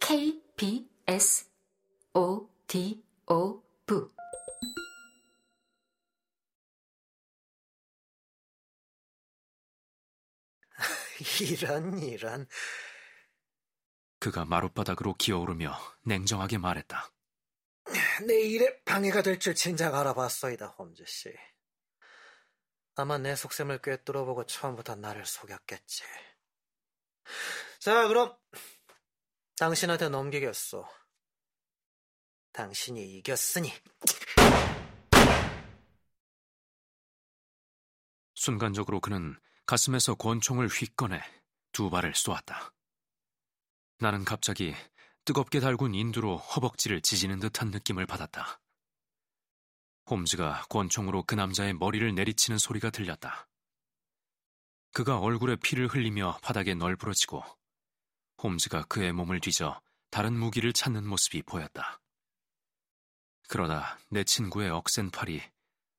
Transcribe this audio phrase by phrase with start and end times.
[0.00, 1.48] K B S
[2.14, 3.96] O D O V
[11.40, 12.46] 이런 이런
[14.18, 17.10] 그가 마룻바닥으로 기어오르며 냉정하게 말했다.
[18.26, 21.32] 내 일에 방해가 될 줄 진작 알아봤어이다, 홈즈 씨.
[22.96, 26.02] 아마 내 속셈을 꿰뚫어보고 처음부터 나를 속였겠지.
[27.78, 28.36] 자, 그럼
[29.60, 30.88] 당신한테 넘기겠소.
[32.50, 33.70] 당신이 이겼으니.
[38.34, 41.20] 순간적으로 그는 가슴에서 권총을 휙 꺼내
[41.72, 42.72] 두 발을 쏘았다.
[43.98, 44.74] 나는 갑자기
[45.26, 48.62] 뜨겁게 달군 인두로 허벅지를 지지는 듯한 느낌을 받았다.
[50.08, 53.46] 홈즈가 권총으로 그 남자의 머리를 내리치는 소리가 들렸다.
[54.92, 57.59] 그가 얼굴에 피를 흘리며 바닥에 널브러지고
[58.42, 59.80] 홈즈가 그의 몸을 뒤져
[60.10, 62.00] 다른 무기를 찾는 모습이 보였다.
[63.48, 65.42] 그러다 내 친구의 억센 팔이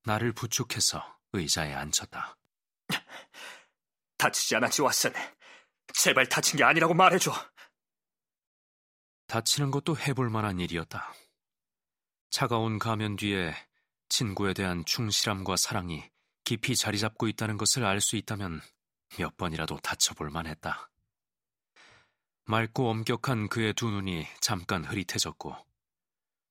[0.04, 2.38] 나를 부축해서 의자에 앉혔다.
[4.18, 5.14] 다치지 않았지, 왓슨.
[5.94, 7.32] 제발 다친 게 아니라고 말해줘.
[9.28, 11.14] 다치는 것도 해볼 만한 일이었다.
[12.30, 13.56] 차가운 가면 뒤에
[14.10, 16.10] 친구에 대한 충실함과 사랑이
[16.44, 18.62] 깊이 자리 잡고 있다는 것을 알 수 있다면
[19.18, 20.91] 몇 번이라도 다쳐볼 만했다.
[22.46, 25.56] 맑고 엄격한 그의 두 눈이 잠깐 흐릿해졌고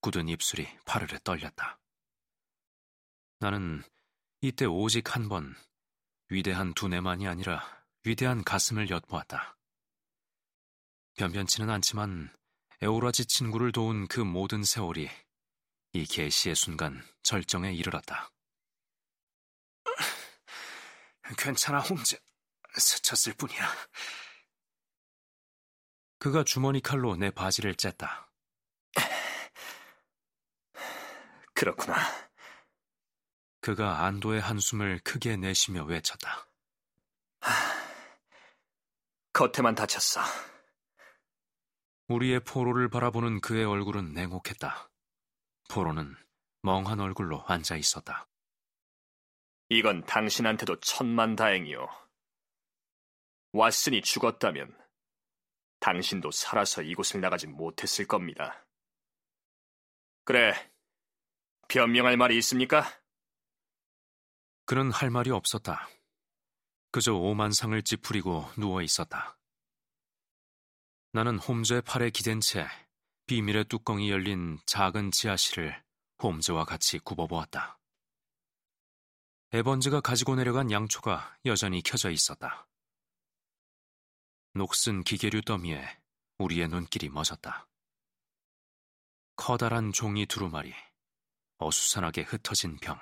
[0.01, 1.79] 굳은 입술이 파르르 떨렸다.
[3.39, 3.83] 나는
[4.41, 5.55] 이때 오직 한 번
[6.29, 9.57] 위대한 두뇌만이 아니라 위대한 가슴을 엿보았다.
[11.17, 12.33] 변변치는 않지만
[12.81, 15.11] 에오라지 친구를 도운 그 모든 세월이
[15.93, 18.31] 이 계시의 순간 절정에 이르렀다.
[21.37, 22.17] 괜찮아, 홈즈.
[22.79, 23.69] 스쳤을 뿐이야.
[26.21, 28.31] 그가 주머니 칼로 내 바지를 쨌다.
[31.55, 31.97] 그렇구나.
[33.63, 36.47] 그가 안도의 한숨을 크게 내쉬며 외쳤다.
[39.33, 40.21] 겉에만 다쳤어.
[42.09, 44.91] 우리의 포로를 바라보는 그의 얼굴은 냉혹했다.
[45.71, 46.15] 포로는
[46.61, 48.29] 멍한 얼굴로 앉아 있었다.
[49.71, 51.89] 이건 당신한테도 천만 다행이요.
[53.55, 54.79] 왓슨이 죽었다면
[55.81, 58.67] 당신도 살아서 이곳을 나가지 못했을 겁니다.
[60.25, 60.55] 그래,
[61.69, 62.85] 변명할 말이 있습니까?
[64.67, 65.89] 그는 할 말이 없었다.
[66.93, 69.37] 그저 오만상을 찌푸리고 누워 있었다.
[71.13, 72.67] 나는 홈즈의 팔에 기댄 채
[73.27, 75.83] 비밀의 뚜껑이 열린 작은 지하실을
[76.23, 77.79] 홈즈와 같이 굽어보았다.
[79.53, 82.69] 에번즈가 가지고 내려간 양초가 여전히 켜져 있었다.
[84.53, 86.01] 녹슨 기계류 더미에
[86.39, 87.69] 우리의 눈길이 멎었다.
[89.37, 90.75] 커다란 종이 두루마리,
[91.59, 92.99] 어수선하게 흩어진 병,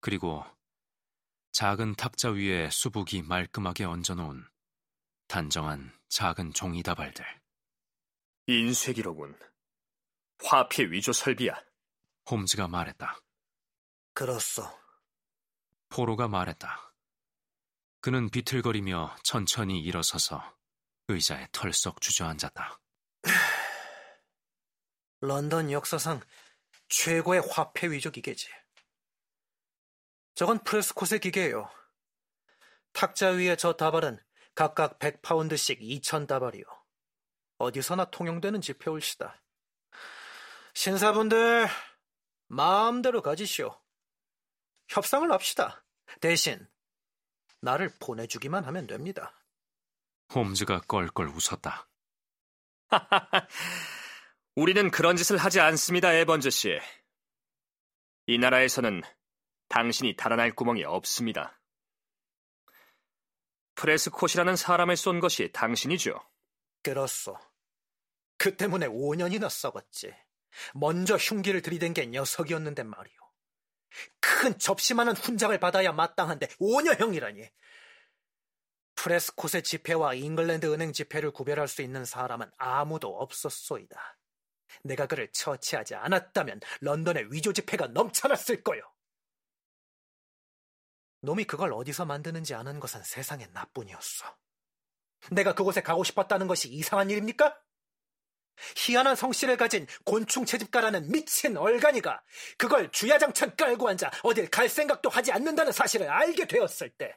[0.00, 0.44] 그리고
[1.52, 4.46] 작은 탁자 위에 수북이 말끔하게 얹어놓은
[5.26, 7.24] 단정한 작은 종이 다발들.
[8.46, 9.38] 인쇄기로군.
[10.44, 11.54] 화폐 위조 설비야.
[12.30, 13.20] 홈즈가 말했다.
[14.14, 14.62] 그렇소.
[15.88, 16.89] 포로가 말했다.
[18.00, 20.42] 그는 비틀거리며 천천히 일어서서
[21.08, 22.80] 의자에 털썩 주저앉았다.
[25.20, 26.20] 런던 역사상
[26.88, 28.48] 최고의 화폐 위조 기계지.
[30.34, 31.70] 저건 프레스콧의 기계예요.
[32.92, 34.18] 탁자 위에 저 다발은
[34.54, 36.64] 각각 100파운드씩 2,000다발이요.
[37.58, 39.42] 어디서나 통용되는 지폐올시다.
[40.72, 41.68] 신사분들,
[42.48, 43.78] 마음대로 가지시오.
[44.88, 45.84] 협상을 합시다.
[46.20, 46.66] 대신
[47.60, 49.34] 나를 보내주기만 하면 됩니다.
[50.34, 51.88] 홈즈가 껄껄 웃었다.
[54.54, 56.78] 우리는 그런 짓을 하지 않습니다, 에번즈 씨.
[58.26, 59.02] 이 나라에서는
[59.68, 61.60] 당신이 달아날 구멍이 없습니다.
[63.74, 66.20] 프레스콧이라는 사람을 쏜 것이 당신이죠.
[66.82, 67.38] 그렇소.
[68.36, 70.14] 그 때문에 5년이나 썩었지.
[70.74, 73.29] 먼저 흉기를 들이댄 게 녀석이었는데 말이오.
[74.20, 77.50] 큰 접시만한 훈장을 받아야 마땅한데 5년형이라니.
[78.94, 84.18] 프레스콧의 지폐와 잉글랜드 은행 지폐를 구별할 수 있는 사람은 아무도 없었소이다.
[84.84, 88.82] 내가 그를 처치하지 않았다면 런던의 위조 지폐가 넘쳐났을 거요.
[91.22, 94.36] 놈이 그걸 어디서 만드는지 아는 것은 세상에 나뿐이었어.
[95.32, 97.58] 내가 그곳에 가고 싶었다는 것이 이상한 일입니까?
[98.76, 102.22] 희한한 성씨를 가진 곤충 채집가라는 미친 얼간이가
[102.56, 107.16] 그걸 주야장천 깔고 앉아 어딜 갈 생각도 하지 않는다는 사실을 알게 되었을 때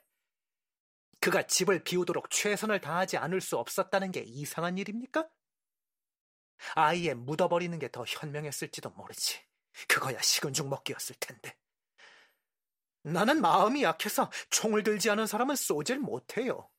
[1.19, 5.30] 그가 집을 비우도록 최선을 다하지 않을 수 없었다는 게 이상한 일입니까?
[6.75, 9.40] 아이에 묻어버리는 게 더 현명했을지도 모르지.
[9.88, 11.56] 그거야 식은 죽 먹기였을 텐데.
[13.04, 16.69] 나는 마음이 약해서 총을 들지 않은 사람은 쏘질 못해요.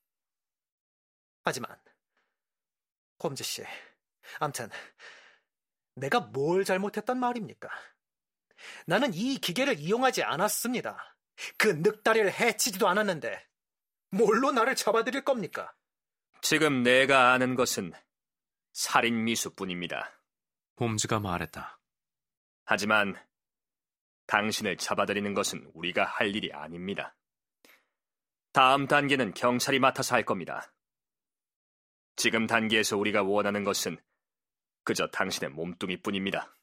[1.42, 1.78] 하지만
[3.22, 3.62] 홈즈 씨,
[4.38, 4.68] 암튼
[5.96, 7.68] 내가 뭘 잘못했단 말입니까?
[8.86, 11.16] 나는 이 기계를 이용하지 않았습니다.
[11.58, 13.46] 그 늑다리를 해치지도 않았는데
[14.10, 15.74] 뭘로 나를 잡아들일 겁니까?
[16.40, 17.92] 지금 내가 아는 것은
[18.72, 20.20] 살인 미수뿐입니다.
[20.78, 21.78] 홈즈가 말했다.
[22.64, 23.14] 하지만
[24.26, 27.16] 당신을 잡아들이는 것은 우리가 할 일이 아닙니다.
[28.52, 30.72] 다음 단계는 경찰이 맡아서 할 겁니다.
[32.16, 33.98] 지금 단계에서 우리가 원하는 것은
[34.84, 36.56] 그저 당신의 몸뚱이뿐입니다.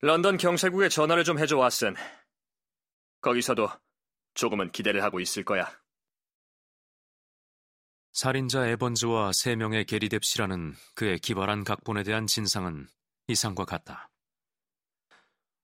[0.00, 1.96] 런던 경찰국에 전화를 좀 해줘 왓슨.
[3.20, 3.68] 거기서도
[4.34, 5.70] 조금은 기대를 하고 있을 거야.
[8.12, 12.86] 살인자 에번즈와 세 명의 게리 뎁시라는 그의 기발한 각본에 대한 진상은
[13.28, 14.10] 이상과 같다.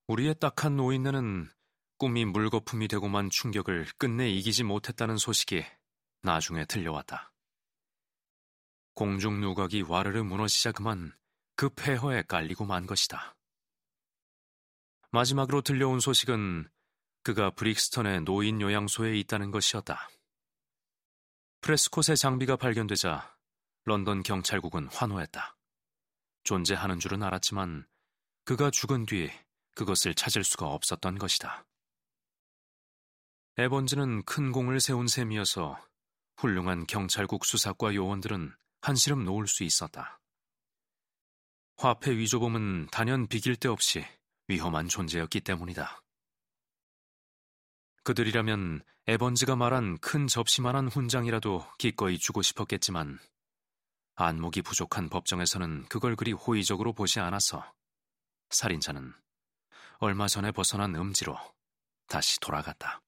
[0.09, 1.49] 우리의 딱한 노인네는
[1.99, 5.65] 꿈이 물거품이 되고만 충격을 끝내 이기지 못했다는 소식이
[6.23, 7.30] 나중에 들려왔다.
[8.95, 11.13] 공중 누각이 와르르 무너지자 그만
[11.57, 13.37] 그 폐허에 깔리고 만 것이다.
[15.11, 16.69] 마지막으로 들려온 소식은
[17.23, 20.09] 그가 브릭스턴의 노인 요양소에 있다는 것이었다.
[21.61, 23.37] 프레스콧의 장비가 발견되자
[23.85, 25.57] 런던 경찰국은 환호했다.
[26.45, 27.87] 존재하는 줄은 알았지만
[28.45, 29.31] 그가 죽은 뒤
[29.75, 31.67] 그것을 찾을 수가 없었던 것이다.
[33.59, 35.79] 에번즈는 큰 공을 세운 셈이어서
[36.37, 40.21] 훌륭한 경찰국 수사과 요원들은 한시름 놓을 수 있었다.
[41.77, 44.05] 화폐 위조범은 단연 비길 데 없이
[44.49, 46.03] 위험한 존재였기 때문이다.
[48.03, 53.19] 그들이라면 에번즈가 말한 큰 접시만한 훈장이라도 기꺼이 주고 싶었겠지만
[54.15, 57.73] 안목이 부족한 법정에서는 그걸 그리 호의적으로 보지 않아서
[58.50, 59.15] 살인자는
[59.99, 61.38] 얼마 전에 벗어난 음지로
[62.06, 63.00] 다시 돌아갔다.